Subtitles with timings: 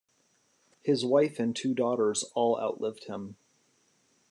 [0.83, 3.35] His wife and two daughters all outlived him.